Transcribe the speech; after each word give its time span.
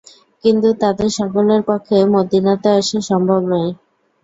কিন্তু 0.43 0.69
তাদের 0.81 1.09
সকলের 1.19 1.61
পক্ষে 1.69 1.97
মদীনাতে 2.13 2.69
আসা 2.77 2.99
সম্ভব 3.09 3.41
নয়। 3.51 3.71